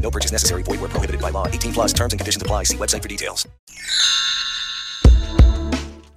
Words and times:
No 0.00 0.10
purchase 0.10 0.32
necessary. 0.32 0.62
Void 0.62 0.80
where 0.80 0.88
prohibited 0.88 1.20
by 1.20 1.30
law. 1.30 1.46
18 1.46 1.72
plus 1.72 1.92
terms 1.92 2.12
and 2.12 2.20
conditions 2.20 2.42
apply. 2.42 2.64
See 2.64 2.76
website 2.76 3.02
for 3.02 3.08
details. 3.08 3.46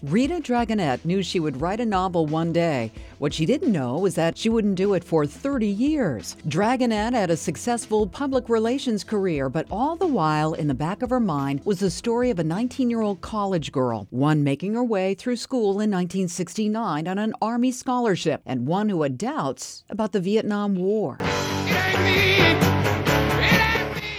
Rita 0.04 0.41
Dragonette 0.41 1.05
knew 1.05 1.24
she 1.24 1.40
would 1.40 1.62
write 1.62 1.80
a 1.80 1.86
novel 1.86 2.26
one 2.26 2.52
day. 2.52 2.91
What 3.20 3.34
she 3.34 3.46
didn't 3.46 3.72
know 3.72 3.98
was 3.98 4.16
that 4.16 4.38
she 4.38 4.50
wouldn't 4.50 4.76
do 4.76 4.94
it 4.96 5.04
for 5.04 5.26
30 5.26 5.66
years. 5.66 6.36
Dragonette 6.46 7.14
had 7.14 7.30
a 7.30 7.38
successful 7.38 8.05
public 8.05 8.50
relations 8.50 9.05
career, 9.05 9.48
but 9.48 9.66
all 9.72 9.96
the 9.96 10.05
while, 10.05 10.54
in 10.54 10.68
the 10.68 10.74
back 10.74 11.04
of 11.04 11.10
her 11.10 11.22
mind, 11.22 11.62
was 11.63 11.80
the 11.80 11.90
story 11.90 12.30
of 12.30 12.38
a 12.38 12.44
19 12.44 12.90
year 12.90 13.00
old 13.00 13.22
college 13.22 13.72
girl, 13.72 14.05
one 14.10 14.44
making 14.44 14.74
her 14.74 14.84
way 14.84 15.13
through 15.13 15.38
school 15.38 15.80
in 15.80 15.90
1969 15.90 17.08
on 17.08 17.18
an 17.18 17.34
Army 17.41 17.72
scholarship, 17.72 18.41
and 18.46 18.68
one 18.68 18.90
who 18.90 19.04
had 19.04 19.18
doubts 19.18 19.86
about 19.90 20.12
the 20.12 20.20
Vietnam 20.20 20.76
War. 20.76 21.18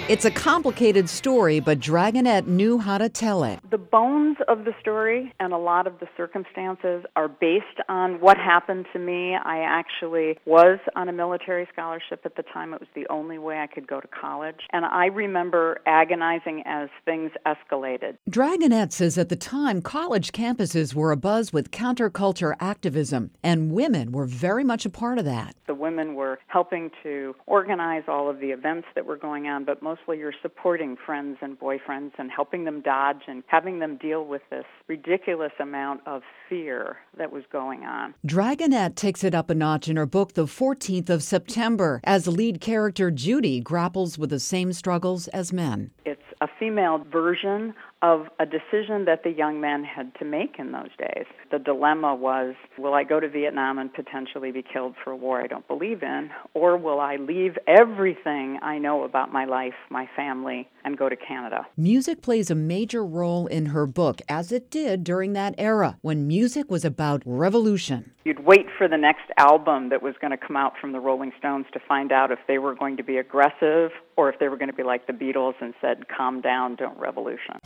It's 0.06 0.26
a 0.26 0.30
complicated 0.30 1.08
story, 1.08 1.60
but 1.60 1.80
Dragonette 1.80 2.46
knew 2.46 2.76
how 2.78 2.98
to 2.98 3.08
tell 3.08 3.42
it. 3.42 3.58
The 3.70 3.78
bones 3.78 4.36
of 4.48 4.66
the 4.66 4.74
story 4.78 5.32
and 5.40 5.54
a 5.54 5.56
lot 5.56 5.86
of 5.86 5.98
the 5.98 6.06
circumstances 6.14 7.06
are 7.16 7.28
based 7.28 7.80
on 7.88 8.20
what 8.20 8.36
happened 8.36 8.84
to 8.92 8.98
me. 8.98 9.34
I 9.34 9.60
actually 9.60 10.38
was 10.44 10.78
on 10.94 11.08
a 11.08 11.12
military 11.12 11.66
scholarship 11.72 12.20
at 12.26 12.36
the 12.36 12.42
time. 12.42 12.74
It 12.74 12.80
was 12.80 12.88
the 12.94 13.06
only 13.08 13.38
way 13.38 13.60
I 13.60 13.66
could 13.66 13.86
go 13.86 13.98
to 13.98 14.06
college. 14.08 14.66
And 14.74 14.84
I 14.84 15.06
remember 15.06 15.80
agonizing 15.86 16.62
as 16.66 16.90
things 17.06 17.30
escalated. 17.46 18.18
Dragonette 18.28 18.92
says 18.92 19.16
at 19.16 19.30
the 19.30 19.36
time, 19.36 19.80
college 19.80 20.32
campuses 20.32 20.92
were 20.92 21.16
abuzz 21.16 21.50
with 21.50 21.70
counterculture 21.70 22.56
activism, 22.60 23.30
and 23.42 23.72
women 23.72 24.12
were 24.12 24.26
very 24.26 24.64
much 24.64 24.84
a 24.84 24.90
part 24.90 25.18
of 25.18 25.24
that. 25.24 25.56
The 25.66 25.74
women 25.74 26.14
were 26.14 26.40
helping 26.48 26.90
to 27.02 27.34
organize 27.46 28.02
all 28.06 28.28
of 28.28 28.40
the 28.40 28.50
events 28.50 28.86
that 28.94 29.06
were 29.06 29.16
going 29.16 29.46
on, 29.46 29.64
but 29.64 29.82
mostly 29.94 30.18
you're 30.18 30.32
supporting 30.42 30.96
friends 31.06 31.38
and 31.40 31.58
boyfriends 31.58 32.12
and 32.18 32.30
helping 32.30 32.64
them 32.64 32.80
dodge 32.80 33.22
and 33.28 33.42
having 33.46 33.78
them 33.78 33.96
deal 33.96 34.24
with 34.24 34.42
this 34.50 34.64
ridiculous 34.88 35.52
amount 35.60 36.00
of 36.06 36.22
fear 36.48 36.96
that 37.16 37.30
was 37.30 37.44
going 37.52 37.84
on. 37.84 38.14
Dragonette 38.26 38.94
takes 38.96 39.22
it 39.22 39.34
up 39.34 39.50
a 39.50 39.54
notch 39.54 39.88
in 39.88 39.96
her 39.96 40.06
book, 40.06 40.34
The 40.34 40.46
14th 40.46 41.10
of 41.10 41.22
September, 41.22 42.00
as 42.04 42.26
lead 42.26 42.60
character 42.60 43.10
Judy 43.10 43.60
grapples 43.60 44.18
with 44.18 44.30
the 44.30 44.40
same 44.40 44.72
struggles 44.72 45.28
as 45.28 45.52
men. 45.52 45.90
It's 46.04 46.22
a 46.40 46.48
female 46.58 46.98
version 47.12 47.74
of 48.04 48.26
a 48.38 48.44
decision 48.44 49.06
that 49.06 49.22
the 49.24 49.30
young 49.30 49.62
men 49.62 49.82
had 49.82 50.14
to 50.16 50.26
make 50.26 50.56
in 50.58 50.72
those 50.72 50.90
days. 50.98 51.24
The 51.50 51.58
dilemma 51.58 52.14
was 52.14 52.54
will 52.76 52.92
I 52.92 53.02
go 53.02 53.18
to 53.18 53.30
Vietnam 53.30 53.78
and 53.78 53.92
potentially 53.92 54.52
be 54.52 54.62
killed 54.62 54.94
for 55.02 55.12
a 55.12 55.16
war 55.16 55.40
I 55.40 55.46
don't 55.46 55.66
believe 55.66 56.02
in, 56.02 56.28
or 56.52 56.76
will 56.76 57.00
I 57.00 57.16
leave 57.16 57.56
everything 57.66 58.58
I 58.60 58.76
know 58.76 59.04
about 59.04 59.32
my 59.32 59.46
life, 59.46 59.72
my 59.88 60.06
family, 60.14 60.68
and 60.84 60.98
go 60.98 61.08
to 61.08 61.16
Canada? 61.16 61.66
Music 61.78 62.20
plays 62.20 62.50
a 62.50 62.54
major 62.54 63.02
role 63.02 63.46
in 63.46 63.66
her 63.66 63.86
book, 63.86 64.20
as 64.28 64.52
it 64.52 64.70
did 64.70 65.02
during 65.02 65.32
that 65.32 65.54
era 65.56 65.96
when 66.02 66.26
music 66.26 66.70
was 66.70 66.84
about 66.84 67.22
revolution. 67.24 68.12
You'd 68.24 68.44
wait 68.44 68.66
for 68.76 68.86
the 68.86 68.98
next 68.98 69.30
album 69.38 69.88
that 69.88 70.02
was 70.02 70.14
going 70.20 70.30
to 70.30 70.36
come 70.36 70.56
out 70.56 70.74
from 70.78 70.92
the 70.92 71.00
Rolling 71.00 71.32
Stones 71.38 71.64
to 71.72 71.80
find 71.88 72.12
out 72.12 72.30
if 72.30 72.38
they 72.46 72.58
were 72.58 72.74
going 72.74 72.98
to 72.98 73.02
be 73.02 73.16
aggressive 73.16 73.92
or 74.16 74.28
if 74.28 74.38
they 74.38 74.48
were 74.48 74.58
going 74.58 74.70
to 74.70 74.76
be 74.76 74.82
like 74.82 75.06
the 75.06 75.12
Beatles 75.14 75.54
and 75.60 75.72
said, 75.80 76.08
calm 76.08 76.42
down, 76.42 76.76
don't 76.76 76.98
revolution. 76.98 77.60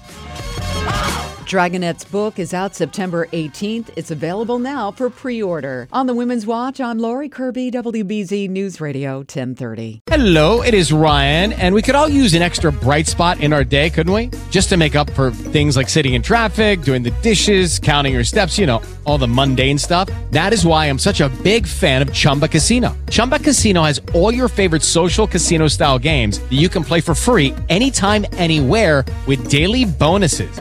Dragonette's 1.48 2.04
book 2.04 2.38
is 2.38 2.52
out 2.52 2.74
September 2.74 3.24
18th. 3.32 3.88
It's 3.96 4.10
available 4.10 4.58
now 4.58 4.90
for 4.90 5.08
pre 5.08 5.42
order. 5.42 5.88
On 5.94 6.06
the 6.06 6.12
Women's 6.12 6.44
Watch, 6.44 6.78
I'm 6.78 6.98
Lori 6.98 7.30
Kirby, 7.30 7.70
WBZ 7.70 8.50
News 8.50 8.82
Radio 8.82 9.20
1030. 9.20 10.02
Hello, 10.08 10.60
it 10.60 10.74
is 10.74 10.92
Ryan, 10.92 11.54
and 11.54 11.74
we 11.74 11.80
could 11.80 11.94
all 11.94 12.06
use 12.06 12.34
an 12.34 12.42
extra 12.42 12.70
bright 12.70 13.06
spot 13.06 13.40
in 13.40 13.54
our 13.54 13.64
day, 13.64 13.88
couldn't 13.88 14.12
we? 14.12 14.28
Just 14.50 14.68
to 14.68 14.76
make 14.76 14.94
up 14.94 15.08
for 15.12 15.30
things 15.30 15.74
like 15.74 15.88
sitting 15.88 16.12
in 16.12 16.20
traffic, 16.20 16.82
doing 16.82 17.02
the 17.02 17.12
dishes, 17.22 17.78
counting 17.78 18.12
your 18.12 18.24
steps, 18.24 18.58
you 18.58 18.66
know, 18.66 18.82
all 19.06 19.16
the 19.16 19.26
mundane 19.26 19.78
stuff. 19.78 20.10
That 20.32 20.52
is 20.52 20.66
why 20.66 20.84
I'm 20.84 20.98
such 20.98 21.22
a 21.22 21.30
big 21.42 21.66
fan 21.66 22.02
of 22.02 22.12
Chumba 22.12 22.48
Casino. 22.48 22.94
Chumba 23.08 23.38
Casino 23.38 23.84
has 23.84 24.02
all 24.12 24.34
your 24.34 24.48
favorite 24.48 24.82
social 24.82 25.26
casino 25.26 25.66
style 25.68 25.98
games 25.98 26.40
that 26.40 26.58
you 26.60 26.68
can 26.68 26.84
play 26.84 27.00
for 27.00 27.14
free 27.14 27.54
anytime, 27.70 28.26
anywhere 28.34 29.02
with 29.26 29.48
daily 29.48 29.86
bonuses. 29.86 30.60